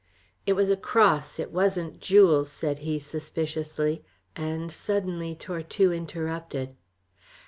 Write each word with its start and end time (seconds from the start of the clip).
"It 0.47 0.53
was 0.53 0.71
a 0.71 0.75
cross 0.75 1.37
it 1.37 1.51
wasn't 1.51 1.99
jewels," 1.99 2.51
said 2.51 2.79
he, 2.79 2.97
suspiciously; 2.97 4.03
and 4.35 4.71
suddenly 4.71 5.35
Tortue 5.35 5.91
interrupted. 5.91 6.75